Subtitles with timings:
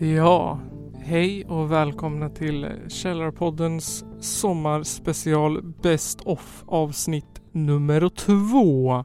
[0.00, 0.60] Ja,
[1.04, 9.04] hej och välkomna till Källarpoddens sommarspecial Best of avsnitt nummer två.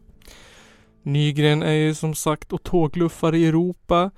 [1.04, 4.12] Nygren är ju som sagt och tågluffar i Europa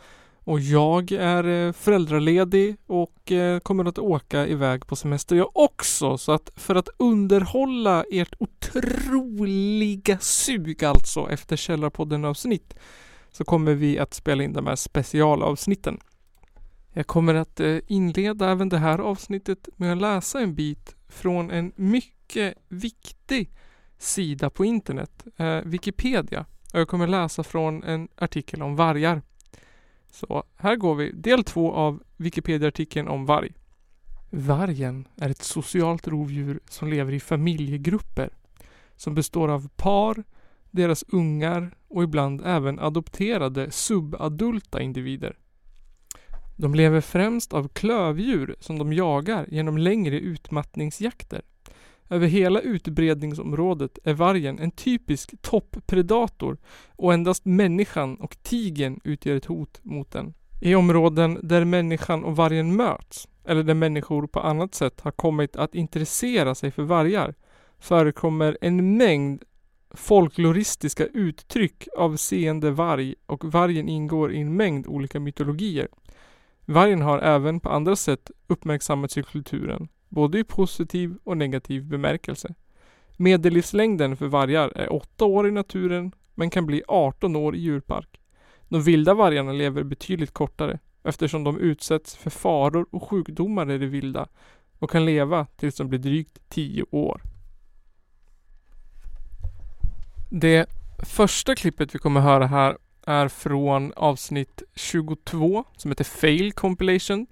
[0.44, 6.18] och jag är eh, föräldraledig och eh, kommer att åka iväg på semester jag också.
[6.18, 12.76] Så att för att underhålla ert otroliga sug alltså efter Källarpodden avsnitt
[13.32, 16.00] så kommer vi att spela in de här specialavsnitten.
[16.94, 21.52] Jag kommer att eh, inleda även det här avsnittet med att läsa en bit från
[21.52, 23.52] en mycket viktig
[23.98, 26.46] sida på internet, eh, Wikipedia.
[26.74, 29.22] Och jag kommer läsa från en artikel om vargar.
[30.12, 31.12] Så här går vi.
[31.12, 33.54] Del två av Wikipedia-artikeln om varg.
[34.30, 38.30] Vargen är ett socialt rovdjur som lever i familjegrupper
[39.00, 40.24] som består av par,
[40.72, 45.38] deras ungar och ibland även adopterade subadulta individer.
[46.56, 51.42] De lever främst av klövdjur som de jagar genom längre utmattningsjakter.
[52.10, 56.58] Över hela utbredningsområdet är vargen en typisk topppredator
[56.96, 60.34] och endast människan och tigen utgör ett hot mot den.
[60.62, 65.56] I områden där människan och vargen möts, eller där människor på annat sätt har kommit
[65.56, 67.36] att intressera sig för vargar,
[67.80, 69.44] förekommer en mängd
[69.92, 75.88] folkloristiska uttryck avseende varg och vargen ingår i en mängd olika mytologier.
[76.66, 82.56] Vargen har även på andra sätt uppmärksammats i kulturen, både i positiv och negativ bemärkelse.
[83.18, 88.20] Medellivslängden för vargar är 8 år i naturen men kan bli 18 år i djurpark.
[88.68, 93.86] De vilda vargarna lever betydligt kortare eftersom de utsätts för faror och sjukdomar i det
[93.86, 94.28] vilda
[94.80, 97.22] och kan leva tills de blir drygt 10 år.
[100.32, 107.28] Det första klippet vi kommer höra här är från avsnitt 22 som heter Fail Compilation.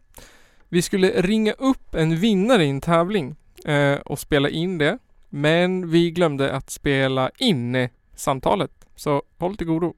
[0.70, 4.98] Vi skulle ringa upp en vinnare i en tävling eh, och spela in det.
[5.30, 8.72] Men vi glömde att spela in samtalet.
[8.96, 9.94] Så håll till godo.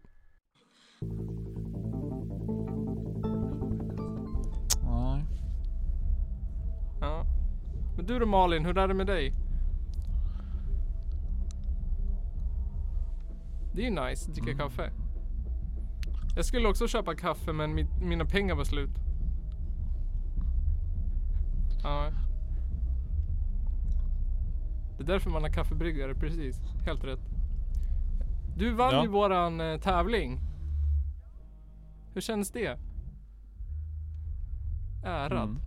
[7.02, 7.26] Ja.
[7.98, 9.34] Men du då Malin, hur är det med dig?
[13.80, 14.58] Det är ju nice att dricka Mm.
[14.58, 14.92] kaffe.
[16.36, 18.90] Jag skulle också köpa kaffe men mi- mina pengar var slut.
[21.84, 22.12] Ja.
[24.98, 26.62] Det är därför man har kaffebryggare, precis.
[26.86, 27.20] Helt rätt.
[28.58, 29.02] Du vann Ja.
[29.04, 30.40] ju våran eh, tävling.
[32.14, 32.80] Hur känns det?
[35.06, 35.50] Ärad.
[35.50, 35.60] Mm.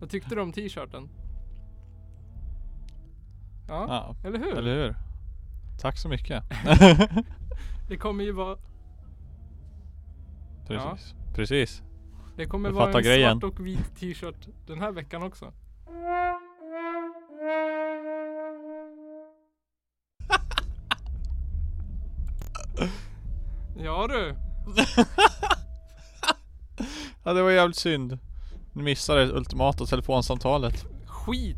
[0.00, 1.08] Vad tyckte du om t-shirten?
[3.68, 4.58] Ja, Ja, eller hur?
[4.58, 4.96] eller hur?
[5.80, 6.44] Tack så mycket.
[7.88, 8.56] Det kommer ju vara
[10.66, 11.14] Precis.
[11.34, 11.82] Precis.
[12.36, 13.40] Det kommer Jag vara en grejen.
[13.40, 15.52] svart och vit t-shirt den här veckan också.
[23.76, 24.36] Ja du.
[27.24, 28.18] Ja det var jävligt synd.
[28.72, 30.84] Ni missade det ultimata telefonsamtalet.
[31.06, 31.56] Skit.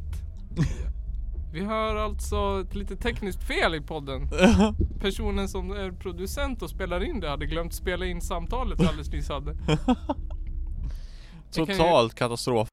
[1.53, 4.29] Vi har alltså ett litet tekniskt fel i podden.
[5.01, 9.11] Personen som är producent och spelar in det hade glömt spela in samtalet vi alldeles
[9.13, 9.55] nyss hade.
[9.57, 9.77] Kan
[11.67, 12.69] ju- Totalt katastrof.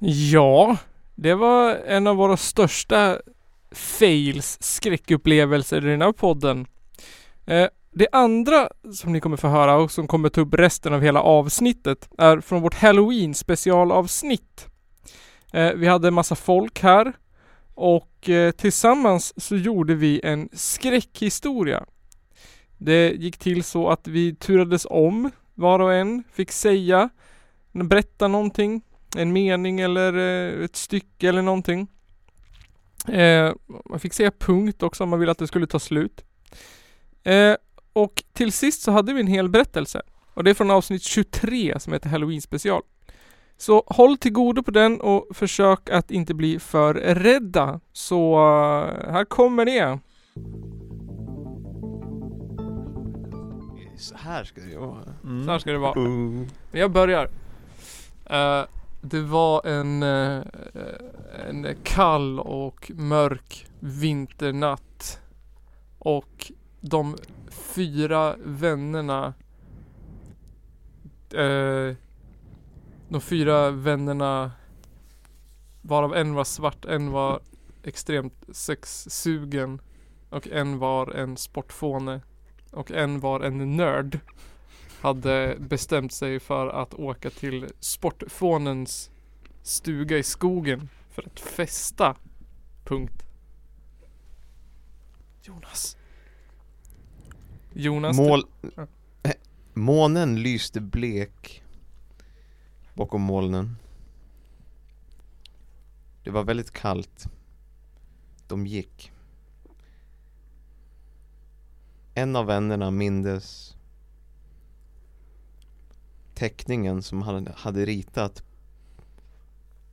[0.00, 0.76] Ja,
[1.14, 3.18] det var en av våra största
[3.72, 6.66] fails, skräckupplevelser i den här podden.
[7.46, 11.00] Eh, det andra som ni kommer få höra och som kommer ta upp resten av
[11.00, 14.66] hela avsnittet är från vårt Halloween specialavsnitt.
[15.52, 17.12] Eh, vi hade en massa folk här
[17.74, 21.84] och eh, tillsammans så gjorde vi en skräckhistoria.
[22.78, 27.08] Det gick till så att vi turades om, var och en fick säga,
[27.72, 28.82] berätta någonting
[29.16, 31.88] en mening eller eh, ett stycke eller någonting.
[33.08, 33.52] Eh,
[33.84, 36.24] man fick säga punkt också om man ville att det skulle ta slut.
[37.22, 37.54] Eh,
[37.92, 40.02] och till sist så hade vi en hel berättelse.
[40.34, 42.82] Och det är från avsnitt 23 som heter Halloween special.
[43.56, 47.80] Så håll till godo på den och försök att inte bli för rädda.
[47.92, 49.98] Så eh, här kommer det.
[53.96, 55.02] Så här ska det vara.
[55.24, 55.44] Mm.
[55.44, 56.00] Så här ska det vara.
[56.00, 56.46] Uh.
[56.70, 57.28] Men jag börjar.
[58.24, 58.64] Eh,
[59.00, 60.42] det var en, eh,
[61.48, 65.20] en kall och mörk vinternatt.
[65.98, 67.16] Och de
[67.50, 69.34] fyra vännerna
[71.34, 71.96] eh,
[73.08, 74.52] De fyra vännerna
[75.82, 77.40] Varav en var svart, en var
[77.82, 79.80] extremt sexsugen
[80.30, 82.20] och en var en sportfåne
[82.70, 84.20] och en var en nörd
[85.00, 89.10] hade bestämt sig för att åka till sportfånens
[89.62, 92.16] stuga i skogen för att festa.
[92.84, 93.24] Punkt.
[95.42, 95.96] Jonas.
[97.72, 98.16] Jonas.
[98.16, 98.42] Mål...
[98.76, 98.86] Ja.
[99.22, 99.32] Eh,
[99.74, 101.62] Månen lyste blek
[102.94, 103.76] bakom molnen.
[106.24, 107.26] Det var väldigt kallt.
[108.46, 109.12] De gick.
[112.14, 113.76] En av vännerna mindes
[116.34, 118.42] teckningen som han hade ritat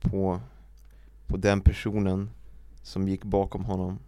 [0.00, 0.40] på,
[1.26, 2.30] på den personen
[2.82, 3.98] som gick bakom honom.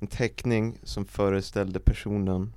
[0.00, 2.52] En teckning som föreställde personen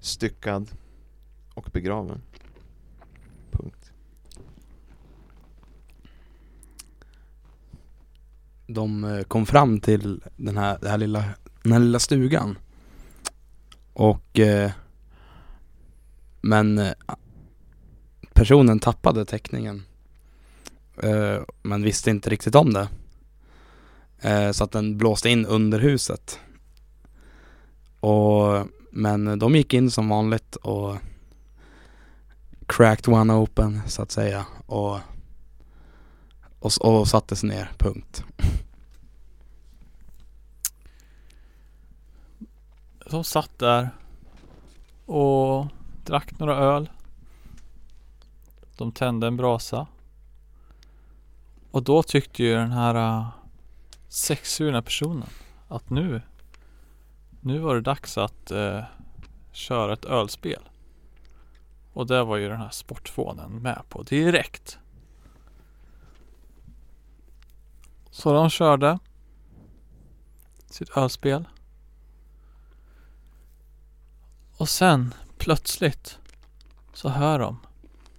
[0.00, 0.70] styckad
[1.54, 2.22] och begraven.
[3.50, 3.92] Punkt.
[8.66, 11.24] De eh, kom fram till den här, den här, lilla,
[11.62, 12.58] den här lilla stugan.
[13.92, 14.70] Och eh,
[16.40, 16.92] Men eh,
[18.32, 19.82] personen tappade teckningen.
[21.02, 22.88] Eh, men visste inte riktigt om det.
[24.20, 26.40] Eh, så att den blåste in under huset.
[28.00, 30.96] Och, men de gick in som vanligt och
[32.66, 34.46] cracked one open så att säga.
[34.66, 34.98] Och,
[36.58, 38.24] och, och satte sig ner, punkt.
[43.10, 43.90] De satt där
[45.06, 45.66] och
[46.04, 46.90] drack några öl.
[48.76, 49.86] De tände en brasa.
[51.70, 53.26] Och då tyckte ju den här
[54.08, 55.28] sexsugna personen
[55.68, 56.22] att nu,
[57.40, 58.84] nu var det dags att eh,
[59.52, 60.68] köra ett ölspel.
[61.92, 64.78] Och det var ju den här sportfånen med på direkt.
[68.10, 68.98] Så de körde
[70.70, 71.48] sitt ölspel.
[74.56, 76.18] Och sen plötsligt
[76.92, 77.58] så hör de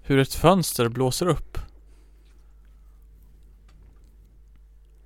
[0.01, 1.57] hur ett fönster blåser upp.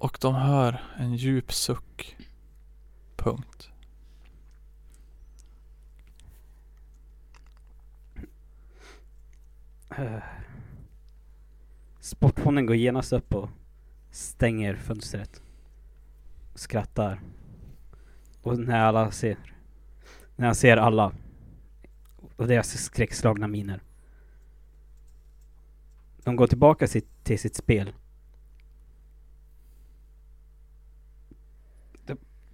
[0.04, 2.18] Och de hör en djup suck.
[3.16, 3.72] Punkt.
[9.98, 10.24] Eh.
[12.00, 13.50] Sportfonden går genast upp och
[14.12, 15.42] stänger fönstret.
[16.56, 17.22] Skrattar.
[18.42, 19.38] Och när alla ser,
[20.36, 21.12] när han ser alla
[22.36, 23.82] och deras skräckslagna miner.
[26.24, 27.94] De går tillbaka sitt, till sitt spel.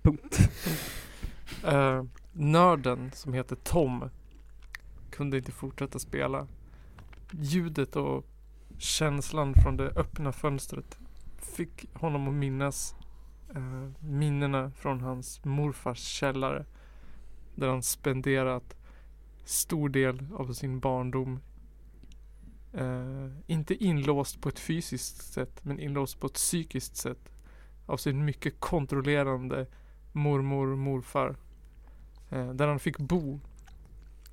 [0.02, 0.40] Punkt.
[1.66, 4.10] uh, nörden som heter Tom
[5.10, 6.48] kunde inte fortsätta spela.
[7.32, 8.26] Ljudet och
[8.78, 11.00] känslan från det öppna fönstret
[11.38, 12.96] fick honom att minnas
[13.56, 16.66] uh, minnena från hans morfars källare.
[17.56, 18.76] Där han spenderat
[19.46, 21.40] stor del av sin barndom.
[22.78, 27.32] Uh, inte inlåst på ett fysiskt sätt men inlåst på ett psykiskt sätt.
[27.86, 29.68] Av sin mycket kontrollerande
[30.20, 31.36] mormor och morfar.
[32.30, 33.40] Eh, där han fick bo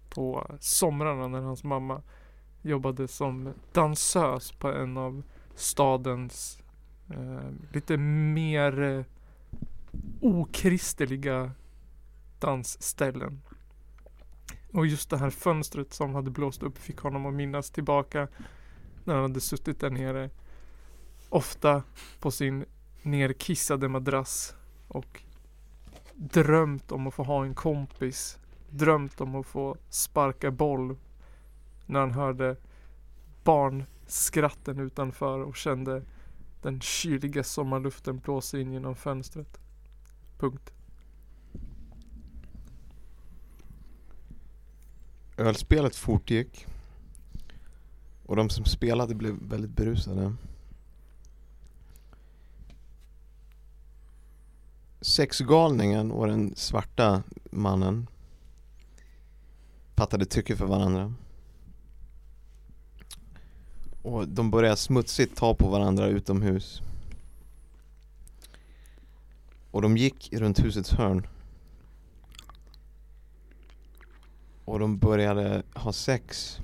[0.08, 2.02] på somrarna när hans mamma
[2.62, 5.22] jobbade som dansös på en av
[5.54, 6.62] stadens
[7.10, 9.04] eh, lite mer eh,
[10.20, 11.50] okristliga
[12.38, 13.42] dansställen.
[14.72, 18.28] Och just det här fönstret som hade blåst upp fick honom att minnas tillbaka
[19.04, 20.30] när han hade suttit där nere.
[21.28, 21.82] Ofta
[22.20, 22.64] på sin
[23.02, 24.54] nerkissade madrass
[24.88, 25.22] och
[26.16, 28.38] drömt om att få ha en kompis.
[28.70, 30.96] Drömt om att få sparka boll.
[31.86, 32.56] När han hörde
[33.44, 36.02] barnskratten utanför och kände
[36.62, 39.60] den kyliga sommarluften blåsa in genom fönstret.
[40.38, 40.72] Punkt.
[45.36, 46.66] Ölspelet fortgick.
[48.26, 50.32] Och de som spelade blev väldigt berusade.
[55.06, 58.06] Sexgalningen och den svarta mannen
[59.94, 61.14] fattade tycke för varandra.
[64.02, 66.82] Och de började smutsigt ta på varandra utomhus.
[69.70, 71.26] Och de gick runt husets hörn.
[74.64, 76.58] Och de började ha sex.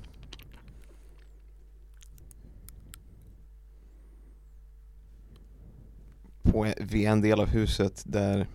[6.53, 8.47] På, vid en del av huset där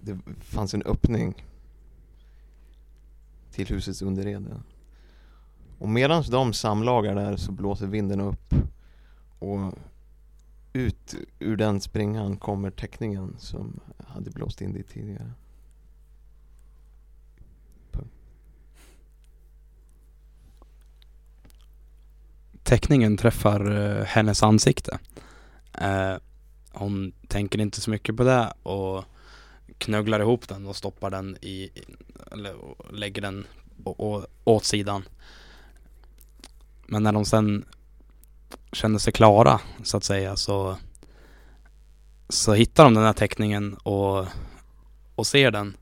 [0.00, 1.46] det fanns en öppning
[3.50, 4.60] till husets underrede.
[5.78, 8.54] Och medan de samlagar där så blåser vinden upp
[9.38, 9.74] och
[10.72, 15.32] ut ur den springan kommer teckningen som hade blåst in dit tidigare.
[22.62, 24.98] Teckningen träffar eh, hennes ansikte.
[25.80, 26.16] Eh,
[26.72, 29.04] hon tänker inte så mycket på det och
[29.78, 31.70] knögglar ihop den och stoppar den i,
[32.32, 32.54] eller
[32.92, 33.46] lägger den
[33.84, 35.02] å, åt sidan.
[36.86, 37.64] Men när de sen
[38.72, 40.76] känner sig klara så att säga så
[42.28, 44.26] så hittar de den här teckningen och,
[45.14, 45.76] och ser den.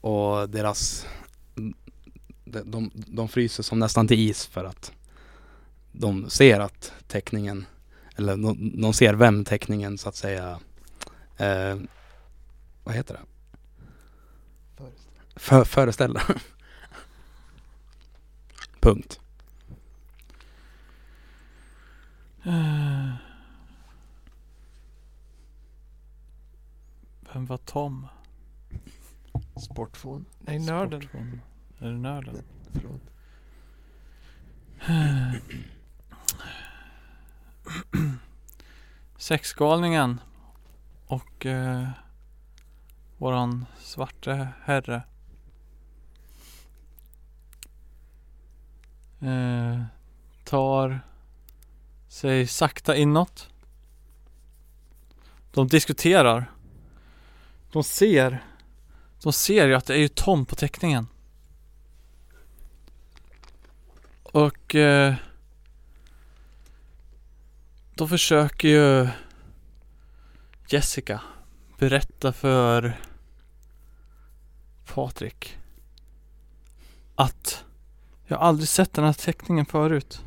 [0.00, 1.06] Och deras
[2.44, 4.92] de, de, de fryser som nästan till is för att
[5.92, 7.66] de ser att teckningen
[8.16, 10.60] eller de, de ser vem teckningen så att säga
[11.36, 11.76] eh,
[12.84, 13.20] vad heter det?
[15.36, 16.22] För, föreställer.
[18.80, 19.20] Punkt.
[22.44, 23.14] Eh.
[27.32, 28.06] Vem var Tom?
[29.56, 30.24] Sportfån?
[30.38, 31.02] Nej, nörden.
[31.02, 31.40] Sportfon.
[31.78, 32.42] Är det nörden?
[32.72, 33.02] Förlåt.
[39.30, 40.20] Sexgalningen
[41.06, 41.88] och eh,
[43.18, 45.02] våran svarte herre.
[49.20, 49.82] Eh,
[50.44, 51.00] tar
[52.08, 53.50] sig sakta inåt.
[55.52, 56.50] De diskuterar.
[57.72, 58.44] De ser.
[59.22, 61.06] De ser ju att det är ju Tom på teckningen.
[64.22, 65.14] Och eh,
[68.00, 69.08] då försöker ju
[70.68, 71.22] Jessica
[71.78, 73.00] berätta för
[74.94, 75.58] Patrik
[77.14, 77.64] att
[78.26, 80.24] jag aldrig sett den här teckningen förut.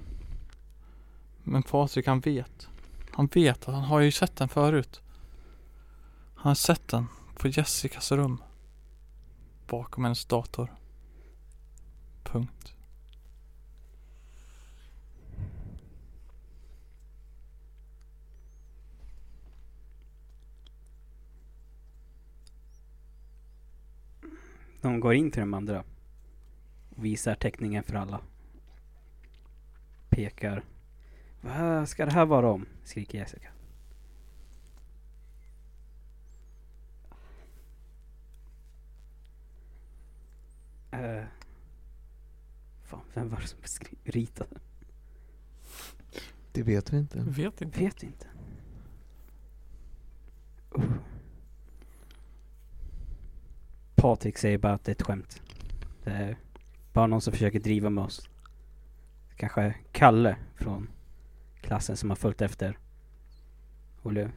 [1.44, 2.68] Men Patrik han vet.
[3.12, 5.01] Han vet att han har ju sett den förut.
[6.36, 8.44] Han har sett den på Jessicas rum.
[9.68, 10.74] Bakom hennes dator.
[12.24, 12.73] Punkt.
[24.83, 25.83] De går in till de andra.
[26.89, 28.21] Visar teckningen för alla.
[30.09, 30.63] Pekar.
[31.41, 32.65] Vad ska det här vara om?
[32.83, 33.49] Skriker Jessica.
[40.93, 41.23] Uh,
[42.83, 44.59] fan, vem var det som beskri- ritade?
[46.51, 47.19] Det vet vi inte.
[47.19, 47.79] Vet inte.
[47.79, 48.27] Vet inte.
[50.77, 50.93] Uh.
[54.03, 55.41] Patrik säger bara att det är ett skämt.
[56.03, 56.38] Det är
[56.93, 58.29] bara någon som försöker driva med oss.
[59.36, 60.89] Kanske Kalle från
[61.62, 62.77] klassen som har följt efter.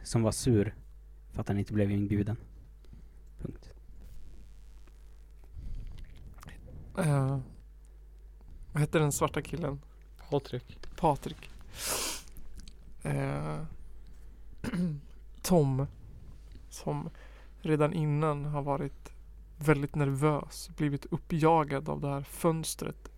[0.03, 0.75] Som var sur
[1.31, 2.37] för att han inte blev inbjuden.
[3.39, 3.73] Punkt.
[6.99, 7.39] Eh,
[8.73, 9.81] vad hette den svarta killen?
[10.31, 10.79] Patrik.
[10.97, 11.51] Patrik.
[13.03, 13.63] Eh,
[15.43, 15.87] Tom.
[16.71, 17.11] Som
[17.61, 19.16] redan innan har varit
[19.59, 20.71] väldigt nervös.
[20.77, 23.11] Blivit uppjagad av det här fönstret.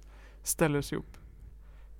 [0.42, 1.18] Ställer sig upp.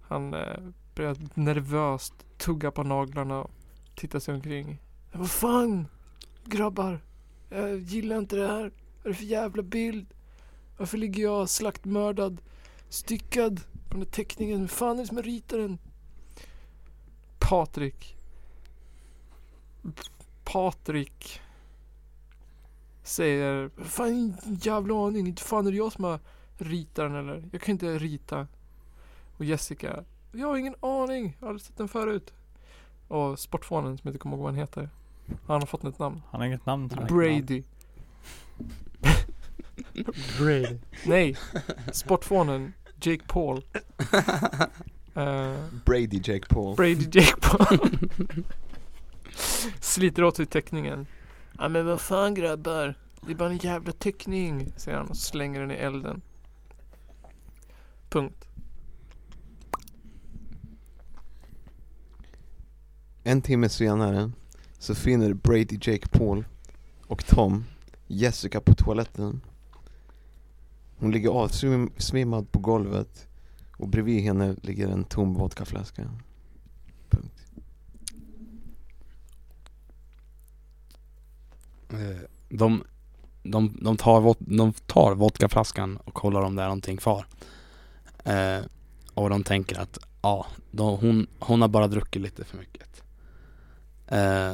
[0.02, 0.60] Han eh,
[0.94, 3.50] börjar nervöst tugga på naglarna och
[3.94, 4.78] titta sig omkring.
[5.12, 5.88] Vad fan
[6.44, 7.00] grabbar.
[7.48, 8.72] Jag gillar inte det här.
[8.96, 10.06] Vad är det för jävla bild?
[10.76, 12.40] Varför ligger jag slaktmördad?
[12.88, 14.58] Styckad på den där teckningen.
[14.58, 15.78] Vem fan är det som har ritat den?
[17.38, 18.16] Patrik.
[20.44, 21.40] Patrik.
[23.08, 23.70] Säger.
[23.84, 25.26] Fan jävla aning.
[25.26, 26.20] Inte fan är det jag som har
[26.58, 27.48] ritat den eller?
[27.52, 28.46] Jag kan inte rita.
[29.36, 30.04] Och Jessica.
[30.32, 31.36] Jag har ingen aning.
[31.38, 32.32] Jag har aldrig sett den förut.
[33.08, 34.90] Och sportfånen som jag inte kommer ihåg vad han heter.
[35.46, 36.22] Han har fått ett namn.
[36.30, 37.08] Han har inget namn tror jag.
[37.12, 37.62] Brady.
[40.38, 40.78] Brady.
[41.06, 41.36] Nej.
[41.92, 42.72] Sportfånen.
[43.00, 43.64] Jake Paul.
[45.14, 46.76] Eh, Brady Jake Paul.
[46.76, 47.98] Brady Jake Paul.
[49.80, 51.06] Sliter åt sig teckningen.
[51.58, 52.94] Ja men vad fan grabbar.
[53.20, 54.72] Det är bara en jävla teckning.
[54.76, 56.22] Säger han och slänger den i elden.
[58.08, 58.44] Punkt.
[63.22, 64.30] En timme senare
[64.78, 66.44] så finner Brady Jake Paul
[67.06, 67.64] och Tom
[68.06, 69.40] Jessica på toaletten.
[70.98, 73.28] Hon ligger avsvimmad på golvet
[73.76, 76.10] och bredvid henne ligger en tom vodkaflaska.
[77.10, 77.44] Punkt.
[77.56, 77.62] Eh,
[81.90, 82.84] Eh, de,
[83.42, 87.26] de, de, tar, de tar vodkaflaskan och kollar om det är någonting kvar.
[88.24, 88.60] Eh,
[89.14, 93.02] och de tänker att ja, de, hon, hon har bara druckit lite för mycket.
[94.06, 94.52] Eh,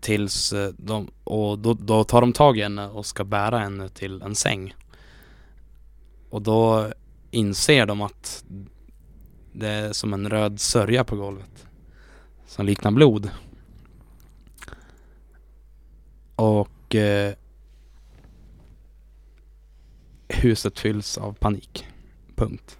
[0.00, 3.88] tills eh, de, och då, då tar de tag i henne och ska bära henne
[3.88, 4.74] till en säng.
[6.30, 6.92] Och då
[7.30, 8.44] inser de att
[9.52, 11.66] det är som en röd sörja på golvet.
[12.46, 13.30] Som liknar blod.
[16.42, 17.34] Och eh,
[20.28, 21.86] huset fylls av panik.
[22.34, 22.78] Punkt.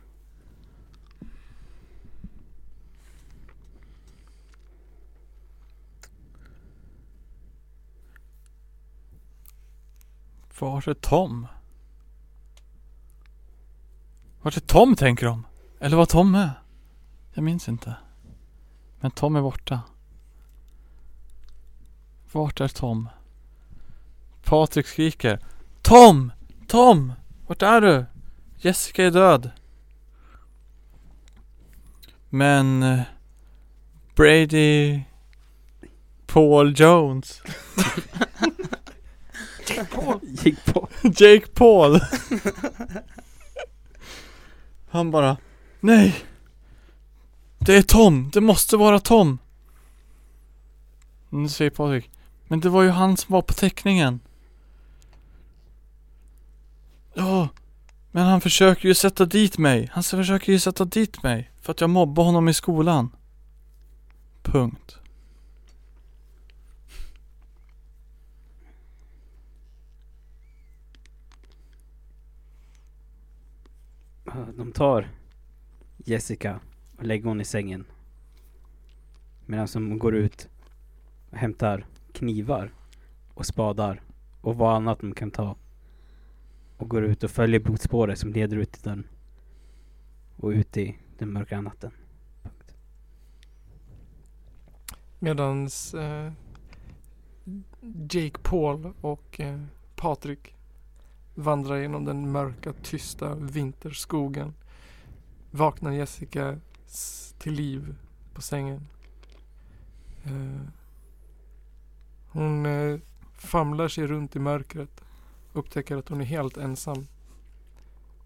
[10.58, 11.46] Var är Tom?
[14.42, 15.46] Vart är Tom tänker de?
[15.80, 16.62] Eller var Tom är?
[17.34, 17.94] Jag minns inte.
[19.00, 19.82] Men Tom är borta.
[22.32, 23.08] Vart är Tom?
[24.52, 25.38] Patrik skriker.
[25.82, 26.32] Tom!
[26.68, 27.12] Tom!
[27.46, 28.04] Vart är du?
[28.58, 29.50] Jessica är död.
[32.28, 33.00] Men eh,
[34.14, 35.00] Brady
[36.26, 37.42] Paul Jones
[40.22, 40.88] Gick på.
[41.02, 42.00] Jake Paul
[44.90, 45.36] Han bara
[45.80, 46.14] Nej
[47.58, 49.38] Det är Tom, det måste vara Tom
[51.28, 52.10] Nu säger Patrik
[52.48, 54.20] Men det var ju han som var på teckningen
[57.14, 57.48] Ja
[58.10, 61.80] Men han försöker ju sätta dit mig Han försöker ju sätta dit mig För att
[61.80, 63.10] jag mobbar honom i skolan
[64.42, 64.98] Punkt
[74.56, 75.08] De tar
[76.04, 76.60] Jessica
[76.96, 77.84] och lägger hon i sängen.
[79.46, 80.48] Medan de går ut
[81.30, 82.72] och hämtar knivar
[83.34, 84.02] och spadar
[84.40, 85.56] och vad annat de kan ta.
[86.82, 89.06] Och går ut och följer blodspåret som leder ut till dörren
[90.36, 91.90] Och ut i den mörka natten.
[95.18, 96.32] Medans eh,
[98.10, 99.60] Jake Paul och eh,
[99.96, 100.54] Patrik
[101.34, 104.54] vandrar genom den mörka, tysta vinterskogen.
[105.50, 106.60] Vaknar Jessica
[107.38, 107.94] till liv
[108.34, 108.86] på sängen.
[110.24, 110.66] Eh,
[112.28, 112.98] hon eh,
[113.34, 115.01] famlar sig runt i mörkret.
[115.52, 117.06] Upptäcker att hon är helt ensam.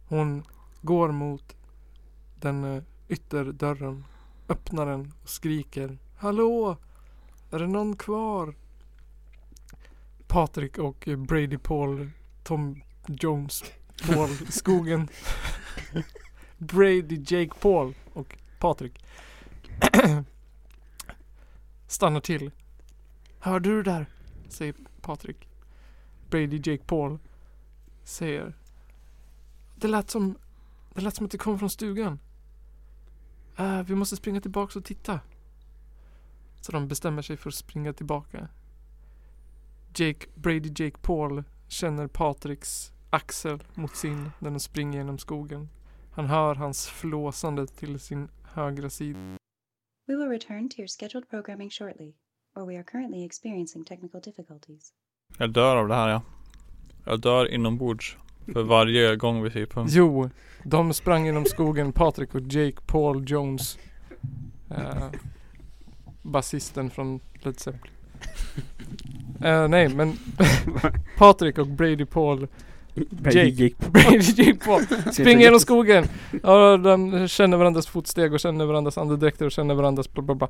[0.09, 0.45] Hon
[0.83, 1.57] går mot
[2.41, 4.05] den eh, ytterdörren.
[4.49, 5.99] Öppnar den och skriker.
[6.17, 6.77] Hallå!
[7.51, 8.55] Är det någon kvar?
[10.27, 12.11] Patrik och Brady Paul,
[12.45, 13.65] Tom Jones
[14.07, 15.09] Paul skogen.
[16.59, 19.05] Brady, Jake Paul och Patrik.
[21.87, 22.51] Stannar till.
[23.39, 24.07] Hörde du där?
[24.49, 25.49] Säger Patrik.
[26.31, 27.19] Brady, Jake Paul
[28.05, 28.55] säger.
[29.77, 30.39] Det lät som,
[30.95, 32.19] det lät som att det kom från stugan.
[33.61, 35.21] Uh, vi måste springa tillbaka och titta.
[36.61, 38.49] Så de bestämmer sig för att springa tillbaka.
[39.95, 45.69] Jake, Brady Jake Paul känner Patriks axel mot sin när de springer genom skogen.
[46.13, 49.19] Han hör hans flåsande till sin högra sida.
[50.07, 52.15] We will return to your scheduled programming shortly,
[52.55, 54.93] or we are currently experiencing technical difficulties.
[55.39, 56.23] Jag dör av det här ja
[57.05, 58.17] Jag dör inombords
[58.53, 60.31] För varje gång vi säger punkt Jo,
[60.63, 63.79] de sprang genom skogen, Patrik och Jake Paul Jones.
[64.71, 65.11] Uh,
[66.23, 67.93] Basisten från Led Zeppelin.
[69.45, 70.19] Eh, nej men
[71.19, 72.49] Patrik och Brady Paul
[72.95, 73.75] Brady Jake.
[73.75, 73.91] på.
[73.91, 76.09] Brady Jake Paul springer genom skogen.
[76.43, 80.49] Ja, de känner varandras fotsteg och känner varandras andedräkter och känner varandras bla bla bla.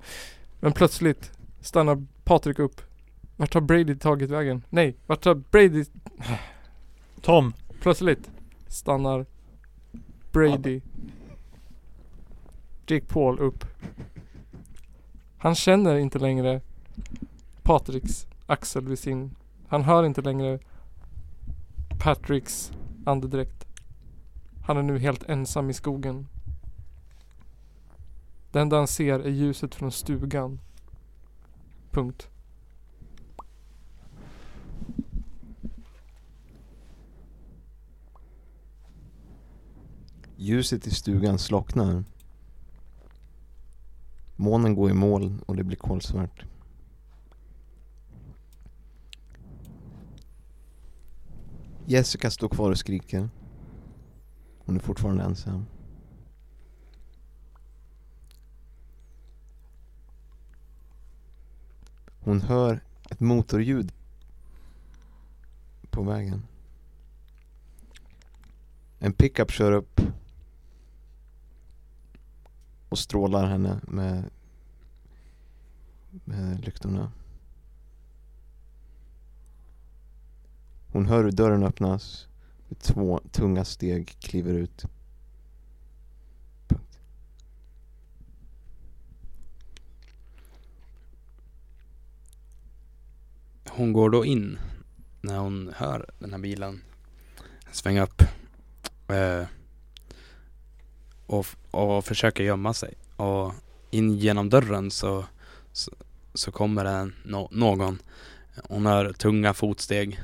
[0.60, 2.80] Men plötsligt stannar Patrik upp.
[3.36, 4.62] Vart har Brady tagit vägen?
[4.70, 5.84] Nej, vart har Brady
[7.22, 8.30] Tom Plötsligt
[8.68, 9.26] stannar
[10.32, 10.80] Brady
[12.86, 13.64] Jake Paul upp.
[15.38, 16.60] Han känner inte längre
[17.62, 19.34] Patricks axel vid sin.
[19.68, 20.58] Han hör inte längre
[21.98, 22.72] Patricks
[23.06, 23.66] andedräkt.
[24.64, 26.26] Han är nu helt ensam i skogen.
[28.52, 30.60] Det enda han ser är ljuset från stugan.
[31.90, 32.28] Punkt.
[40.46, 42.04] Ljuset i stugan slocknar.
[44.36, 46.44] Månen går i moln och det blir kolsvart.
[51.86, 53.28] Jessica står kvar och skriker.
[54.58, 55.66] Hon är fortfarande ensam.
[62.20, 63.92] Hon hör ett motorljud
[65.90, 66.42] på vägen.
[68.98, 70.00] En pickup kör upp
[72.88, 74.30] och strålar henne med,
[76.10, 77.12] med lyktorna.
[80.92, 82.28] Hon hör hur dörren öppnas
[82.80, 84.84] två tunga steg kliver ut.
[86.68, 86.98] Punkt.
[93.68, 94.58] Hon går då in
[95.20, 96.82] när hon hör den här bilen
[97.72, 98.22] svänga upp.
[99.08, 99.46] Eh,
[101.26, 102.94] och, och försöker gömma sig.
[103.16, 103.52] Och
[103.90, 105.24] in genom dörren så,
[105.72, 105.92] så,
[106.34, 107.98] så kommer det no, någon.
[108.68, 110.20] Hon hör tunga fotsteg.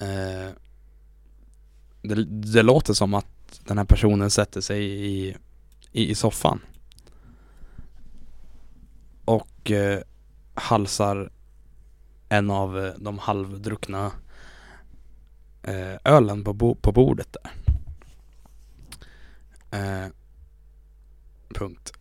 [0.00, 0.50] Eh,
[2.02, 3.26] det, det låter som att
[3.64, 5.36] den här personen sätter sig i,
[5.92, 6.60] i, i soffan.
[9.24, 10.00] Och eh,
[10.54, 11.30] halsar
[12.28, 14.12] en av eh, de halvdruckna
[15.62, 17.52] eh, ölen på, bo- på bordet där.
[19.70, 20.06] Eh,
[21.48, 21.92] punkt.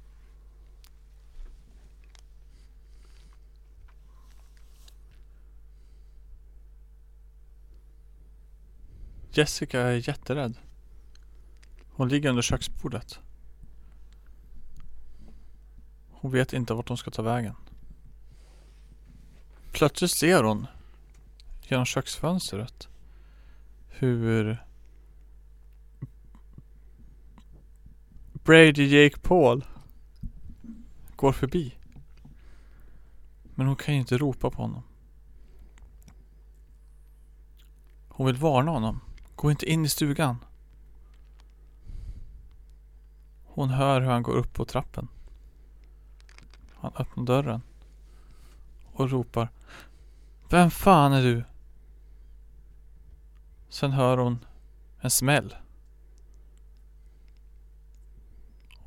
[9.31, 10.57] Jessica är jätterädd.
[11.91, 13.19] Hon ligger under köksbordet.
[16.11, 17.55] Hon vet inte vart hon ska ta vägen.
[19.71, 20.67] Plötsligt ser hon
[21.61, 22.87] genom köksfönstret
[23.87, 24.63] hur
[28.43, 29.65] Brady Jake Paul
[31.15, 31.75] går förbi.
[33.55, 34.83] Men hon kan ju inte ropa på honom.
[38.07, 38.99] Hon vill varna honom.
[39.35, 40.37] Gå inte in i stugan.
[43.45, 45.07] Hon hör hur han går upp på trappen.
[46.73, 47.61] Han öppnar dörren.
[48.93, 49.49] Och ropar.
[50.49, 51.43] Vem fan är du?
[53.69, 54.45] Sen hör hon
[54.99, 55.55] en smäll.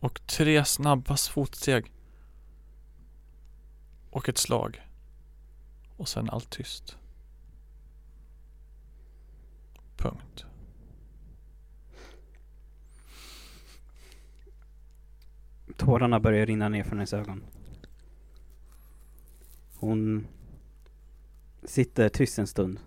[0.03, 1.93] Och tre snabba fotsteg.
[4.11, 4.89] Och ett slag.
[5.97, 6.97] Och sen allt tyst.
[9.97, 10.45] Punkt.
[15.77, 17.45] Tårarna börjar rinna ner från hennes ögon.
[19.75, 20.27] Hon
[21.65, 22.81] sitter tyst en stund.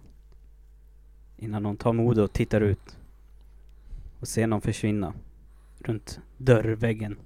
[1.38, 2.98] Innan hon tar mod och tittar ut.
[4.20, 5.14] Och ser någon försvinna.
[5.86, 7.18] Runt dörrväggen.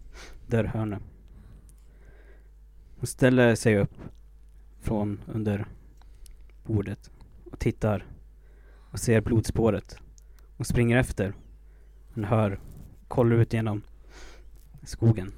[0.47, 1.01] dörrhörnet.
[2.97, 3.93] Hon ställer sig upp.
[4.79, 5.65] Från under
[6.65, 7.11] bordet.
[7.51, 8.05] Och tittar.
[8.91, 9.97] Och ser blodspåret.
[10.57, 11.33] Hon springer efter.
[12.13, 12.59] Hon hör.
[13.07, 13.81] Kollar ut genom
[14.83, 15.31] skogen.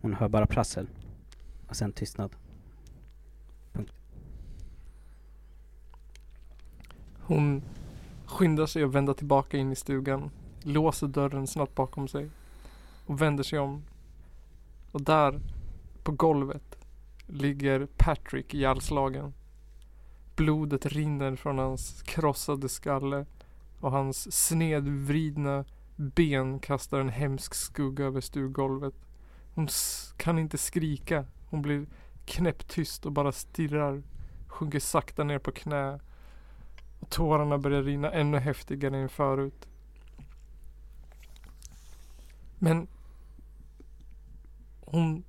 [0.00, 0.86] Hon hör bara prassel.
[1.68, 2.30] Och sen tystnad.
[7.20, 7.62] Hon
[8.26, 10.30] skyndar sig att vända tillbaka in i stugan.
[10.64, 12.30] Låser dörren snabbt bakom sig.
[13.06, 13.82] Och vänder sig om.
[14.92, 15.40] Och där,
[16.02, 16.78] på golvet,
[17.26, 19.34] ligger Patrick ihjälslagen.
[20.36, 23.26] Blodet rinner från hans krossade skalle.
[23.80, 25.64] Och hans snedvridna
[25.96, 28.94] ben kastar en hemsk skugga över stuggolvet.
[29.54, 29.68] Hon
[30.16, 31.26] kan inte skrika.
[31.50, 31.86] Hon blir
[32.24, 34.02] knäpptyst och bara stirrar.
[34.46, 36.00] Sjunker sakta ner på knä.
[37.00, 39.68] Och tårarna börjar rinna ännu häftigare än förut.
[42.64, 42.86] Men
[44.80, 45.24] hon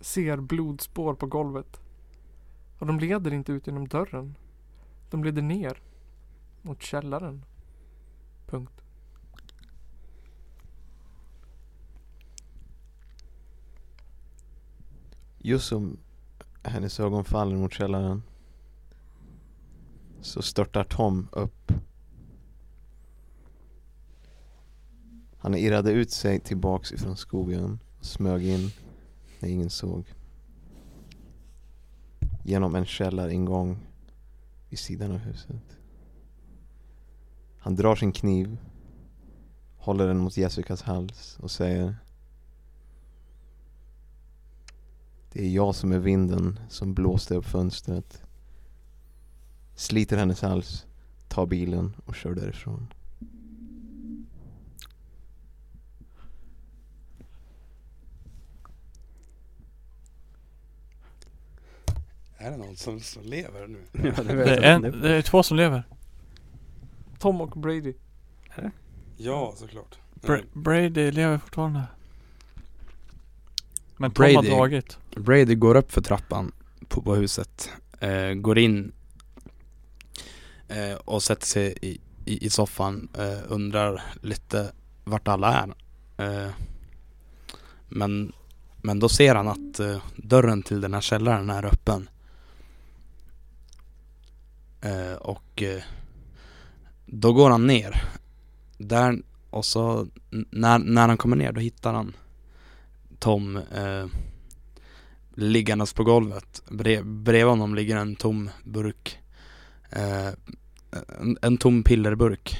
[0.00, 1.80] ser blodspår på golvet.
[2.78, 4.34] Och de leder inte ut genom dörren.
[5.10, 5.82] De leder ner
[6.62, 7.44] mot källaren.
[8.46, 8.80] Punkt.
[15.38, 15.98] Just som
[16.62, 18.22] hennes ögon faller mot källaren
[20.20, 21.72] så störtar Tom upp.
[25.38, 28.70] Han irrade ut sig tillbaks ifrån skogen och smög in
[29.40, 30.04] när ingen såg.
[32.44, 33.86] Genom en källaringång
[34.68, 35.78] vid sidan av huset.
[37.58, 38.56] Han drar sin kniv,
[39.76, 41.96] håller den mot Jessicas hals och säger
[45.32, 48.22] Det är jag som är vinden som blåste upp fönstret.
[49.74, 50.86] Sliter hennes hals,
[51.28, 52.86] tar bilen och kör därifrån.
[62.38, 63.78] Är det någon som, som lever nu?
[64.16, 65.82] Ja, det, Det är, en, det är två som lever.
[67.18, 67.94] Tom och Brady.
[69.16, 69.98] Ja, såklart.
[70.14, 71.82] Bra- Brady lever fortfarande.
[73.96, 74.48] Men Tom har Brady.
[74.48, 74.98] dragit.
[75.16, 76.52] Brady går upp för trappan
[76.88, 77.70] på, på huset,
[78.00, 78.92] eh, går in
[80.68, 84.72] eh, och sätter sig i, i, i soffan, eh, undrar lite
[85.04, 85.74] vart alla är.
[86.44, 86.50] Eh,
[87.88, 88.32] Men,
[88.76, 92.08] men då ser han att eh, dörren till den här källaren är öppen.
[94.80, 95.82] Eh, och eh,
[97.06, 98.02] då går han ner.
[98.78, 100.06] Där, och så
[100.50, 102.16] när, när han kommer ner då hittar han
[103.18, 104.06] Tom eh,
[105.34, 106.62] liggandes på golvet.
[106.70, 109.18] Brev, bredvid honom ligger en tom burk.
[109.90, 110.28] Eh,
[111.20, 112.56] en, en tom pillerburk.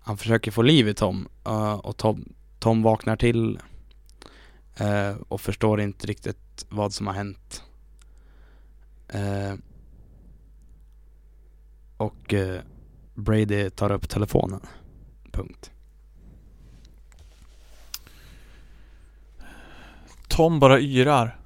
[0.00, 2.24] Han försöker få liv i Tom eh, och Tom,
[2.58, 3.58] Tom vaknar till
[4.76, 7.62] eh, och förstår inte riktigt vad som har hänt.
[9.08, 9.54] Eh,
[12.02, 12.60] och eh,
[13.14, 14.60] Brady tar upp telefonen.
[15.32, 15.70] Punkt.
[20.28, 21.40] Tom bara yrar.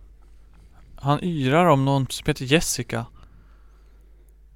[0.96, 3.06] Han yrar om någon som heter Jessica.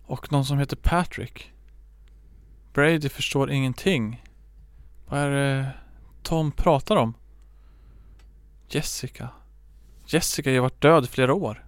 [0.06, 1.52] Och någon som heter Patrick.
[2.72, 4.24] Brady förstår ingenting.
[5.08, 5.72] Vad är det
[6.22, 7.14] Tom pratar om?
[8.68, 9.28] Jessica.
[10.06, 11.66] Jessica har ju varit död i flera år.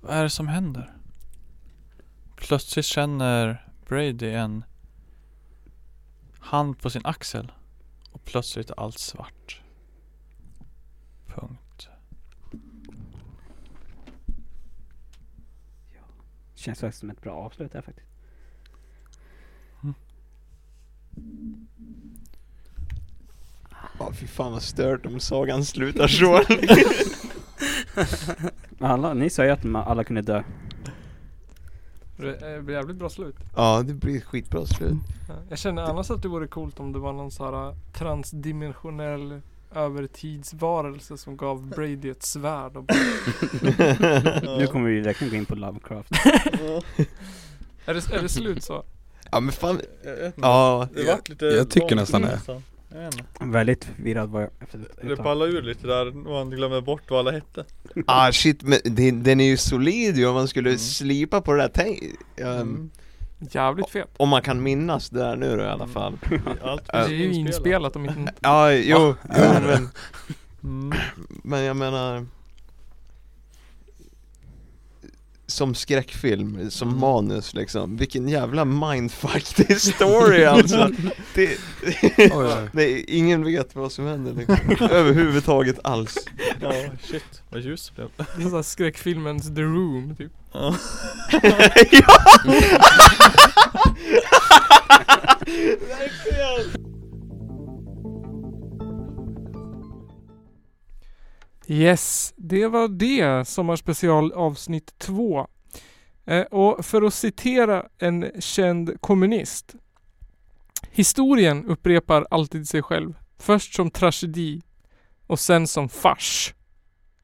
[0.00, 0.93] Vad är det som händer?
[2.46, 4.64] Plötsligt känner Brady en
[6.38, 7.52] hand på sin axel.
[8.10, 9.62] Och plötsligt är allt svart.
[11.26, 11.88] Punkt.
[16.54, 18.08] Känns faktiskt som ett bra avslut där faktiskt.
[23.98, 26.42] Ja fy fan vad stört om sagan slutar så.
[28.86, 30.42] Alla, ni sa ju att alla kunde dö.
[32.16, 33.36] Det blir jävligt bra slut.
[33.56, 34.94] ja det blir skitbra slut.
[35.28, 39.40] Ja, Jag känner annars att det vore coolt om det var någon sån här transdimensionell
[39.74, 42.96] övertidsvarelse som gav Brady ett svärd och bara,
[44.58, 46.10] Nu kommer vi verkligen gå in på Lovecraft.
[47.86, 48.84] är, det, är det slut så?
[49.32, 50.88] Ja men fan, Jag ja.
[50.94, 52.40] Det vart lite jag tycker nästan det.
[53.40, 55.24] Väldigt förvirrad var jag efter ett Det tag.
[55.24, 57.64] pallade ur lite där och han glömmer bort vad alla hette.
[58.06, 60.78] Ah shit men den, den är ju solid ju om man skulle Mm.
[60.78, 62.02] slipa på det där tänk,
[62.40, 62.90] um, Mm.
[63.50, 64.08] Jävligt fet.
[64.16, 66.18] Om man kan minnas det där nu då i alla fall
[66.62, 69.14] Allt Det är ju inspelat om inte Ja, jo, jo
[69.64, 69.88] men,
[70.64, 70.92] Mm.
[71.42, 72.26] men jag menar
[75.46, 77.00] Som skräckfilm, som Mm.
[77.00, 80.90] manus liksom, vilken jävla mindfuck det är story alltså
[81.34, 81.58] det,
[82.18, 82.68] Oj, oj.
[82.72, 84.56] Nej, ingen vet vad som händer liksom,
[84.90, 86.14] överhuvudtaget alls
[86.60, 87.42] Ja, shit.
[87.50, 88.08] Vad ljus det blev.
[88.36, 90.32] Det är såhär skräckfilmens The Room typ.
[90.52, 90.74] Ja.
[101.68, 103.48] Yes, det var det.
[103.48, 105.46] Sommarspecial avsnitt 2.
[106.26, 109.74] Eh, och för att citera en känd kommunist.
[110.90, 113.14] Historien upprepar alltid sig själv.
[113.38, 114.62] Först som tragedi
[115.26, 116.54] och sen som fars.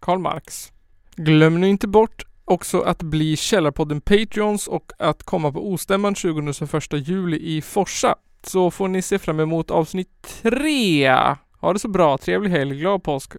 [0.01, 0.73] Karl Marx.
[1.17, 6.97] Glöm nu inte bort också att bli Källarpodden Patreons och att komma på Ostämman 20-21
[6.97, 8.15] juli i Forsa.
[8.43, 11.09] Så får ni se fram emot avsnitt 3.
[11.61, 13.33] Ha det så bra, trevlig helg, glad påsk.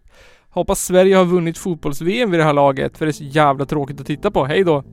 [0.53, 4.01] Hoppas Sverige har vunnit fotbolls-VM vid det här laget, för det är så jävla tråkigt
[4.01, 4.45] att titta på.
[4.45, 4.83] Hej då!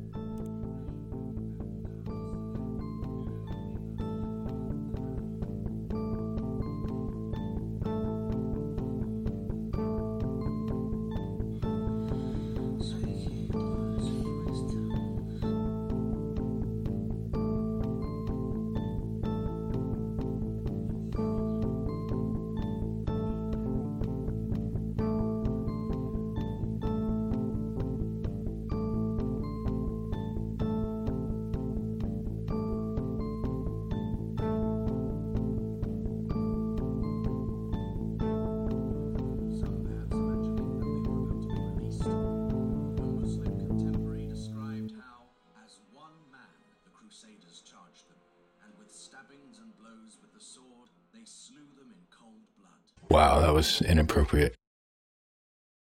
[53.58, 54.57] Was inappropriate.